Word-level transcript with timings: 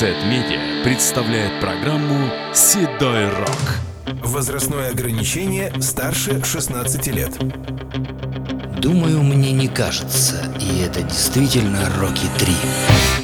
Z-Media 0.00 0.82
представляет 0.82 1.60
программу 1.60 2.30
«Седой 2.54 3.28
рок». 3.28 4.24
Возрастное 4.24 4.92
ограничение 4.92 5.70
старше 5.82 6.42
16 6.42 7.06
лет. 7.08 7.38
Думаю, 8.80 9.22
мне 9.22 9.52
не 9.52 9.68
кажется, 9.68 10.42
и 10.58 10.80
это 10.80 11.02
действительно 11.02 11.80
«Рокки 11.98 12.24
3». 12.38 13.19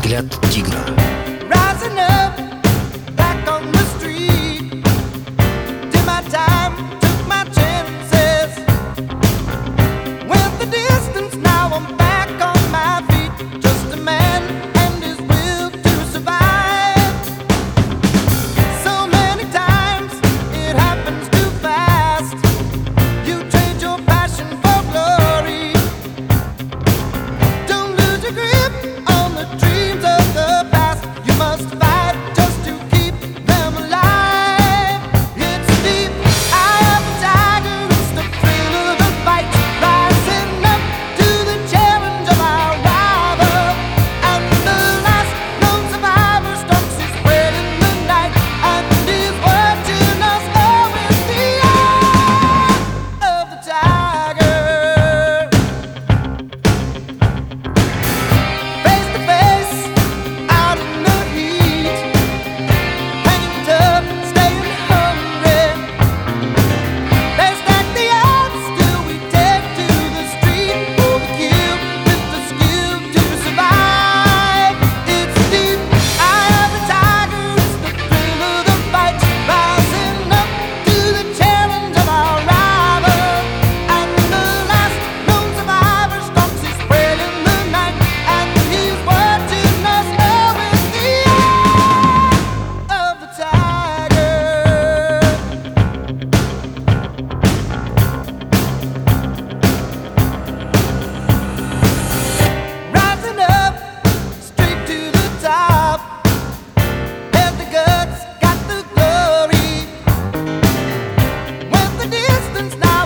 взгляд 0.00 0.24
тигра. 0.50 1.00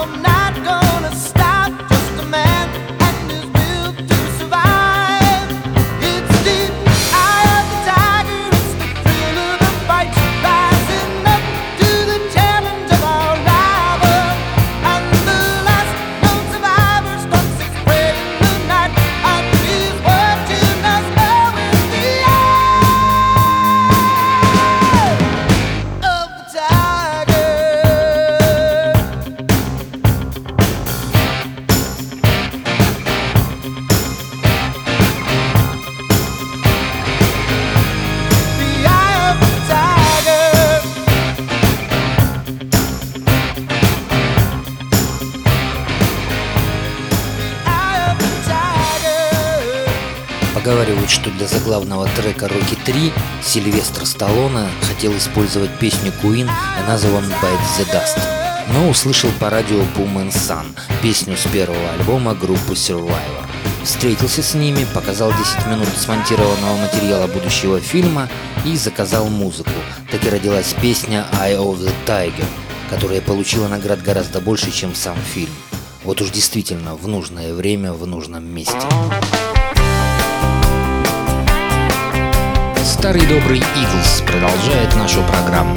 I'm 0.00 0.22
not 0.22 0.54
gonna 0.64 1.12
stop, 1.16 1.72
just 1.88 2.22
a 2.22 2.26
man. 2.26 2.67
учитывать, 51.08 51.10
что 51.10 51.30
для 51.30 51.46
заглавного 51.46 52.08
трека 52.16 52.48
«Рокки 52.48 52.76
3» 52.86 53.12
Сильвестр 53.42 54.06
Сталлоне 54.06 54.68
хотел 54.86 55.16
использовать 55.16 55.70
песню 55.78 56.12
Queen 56.22 56.48
«Another 56.86 57.12
One 57.12 57.32
Bites 57.42 57.78
the 57.78 57.86
Dust», 57.92 58.20
но 58.72 58.88
услышал 58.88 59.30
по 59.40 59.50
радио 59.50 59.78
Boom 59.96 60.16
and 60.16 60.32
Sun, 60.32 60.66
песню 61.02 61.36
с 61.36 61.50
первого 61.50 61.90
альбома 61.98 62.34
группы 62.34 62.74
Survivor. 62.74 63.46
Встретился 63.82 64.42
с 64.42 64.54
ними, 64.54 64.86
показал 64.94 65.32
10 65.32 65.66
минут 65.66 65.88
смонтированного 65.96 66.76
материала 66.76 67.26
будущего 67.26 67.80
фильма 67.80 68.28
и 68.66 68.76
заказал 68.76 69.26
музыку. 69.28 69.70
Так 70.10 70.24
и 70.24 70.30
родилась 70.30 70.74
песня 70.82 71.26
«Eye 71.32 71.56
of 71.56 71.78
the 71.78 71.92
Tiger», 72.06 72.44
которая 72.90 73.20
получила 73.20 73.68
наград 73.68 74.02
гораздо 74.02 74.40
больше, 74.40 74.70
чем 74.70 74.94
сам 74.94 75.16
фильм. 75.34 75.52
Вот 76.04 76.20
уж 76.20 76.30
действительно 76.30 76.94
в 76.94 77.08
нужное 77.08 77.54
время 77.54 77.92
в 77.92 78.06
нужном 78.06 78.44
месте. 78.44 78.86
Старый 82.98 83.24
добрый 83.26 83.58
Иглс 83.58 84.22
продолжает 84.26 84.96
нашу 84.96 85.22
программу. 85.22 85.76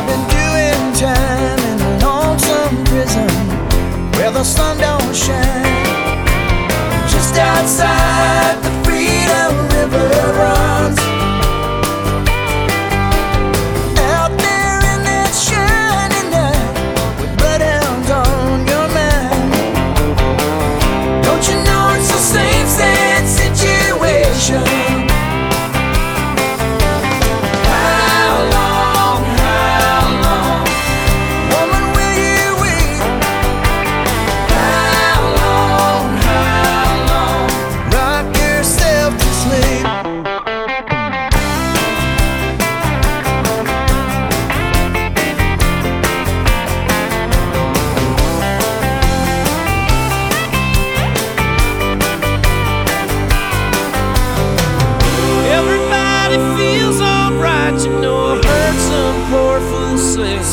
I've 0.00 0.06
been 0.06 0.28
doing 0.28 0.92
time 0.92 1.58
in 1.58 1.80
a 1.80 2.06
lonesome 2.06 2.84
prison 2.84 3.26
where 4.12 4.30
the 4.30 4.44
sun 4.44 4.78
don't 4.78 5.12
shine. 5.12 5.64
Just 7.08 7.34
outside. 7.34 7.97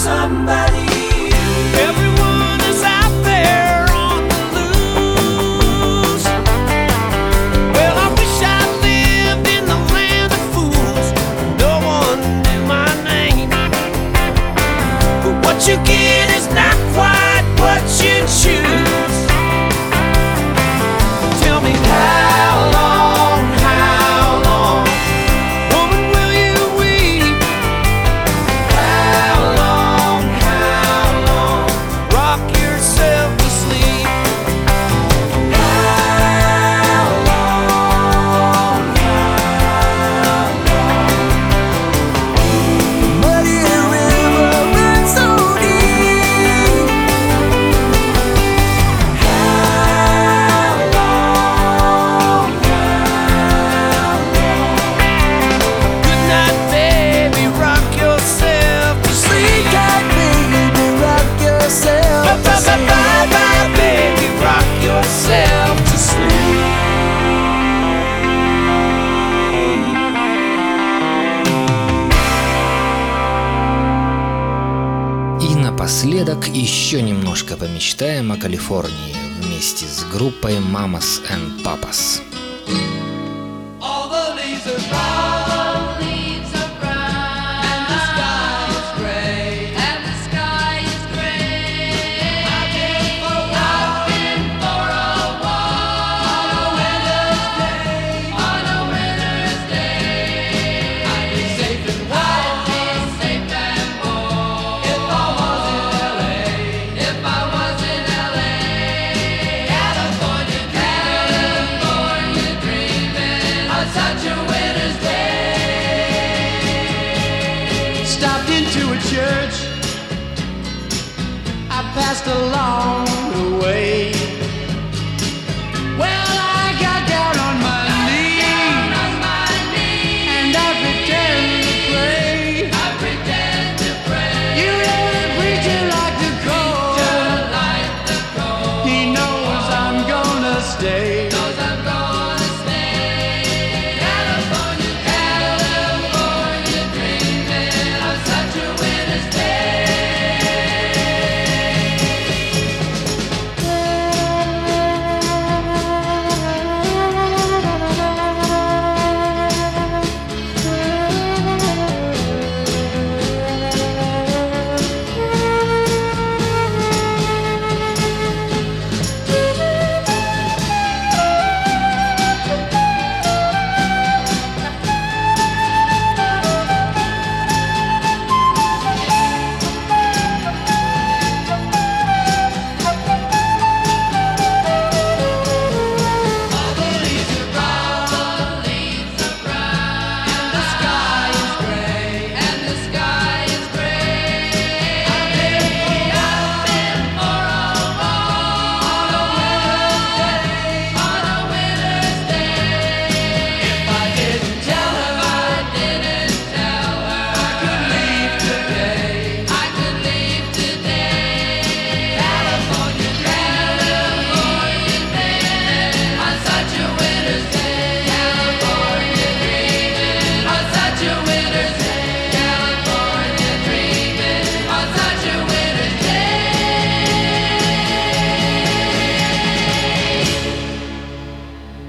Somebody. 0.05 0.85
Everyone 1.87 2.59
is 2.69 2.83
out 2.83 3.23
there 3.23 3.85
on 3.91 4.27
the 4.53 4.65
loose. 4.83 6.25
Well, 7.73 7.97
I 7.97 8.09
wish 8.19 8.37
I 8.43 8.61
lived 8.81 9.47
in 9.47 9.65
the 9.65 9.79
land 9.93 10.31
of 10.31 10.43
fools. 10.53 11.07
No 11.59 11.79
one 11.83 12.19
knew 12.43 12.61
my 12.67 12.91
name. 13.03 13.49
But 15.23 15.45
what 15.45 15.67
you 15.67 15.77
give. 15.85 16.14
Напоследок 76.05 76.47
еще 76.49 77.01
немножко 77.01 77.57
помечтаем 77.57 78.31
о 78.31 78.37
Калифорнии 78.37 79.15
вместе 79.41 79.87
с 79.87 80.03
группой 80.03 80.57
Mamas 80.57 81.19
and 81.31 81.63
Papas. 81.63 82.21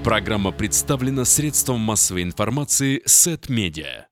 Программа 0.06 0.52
представлена 0.52 1.24
средством 1.24 1.80
массовой 1.80 2.22
информации 2.22 3.02
Сет 3.06 3.48
Медиа. 3.48 4.06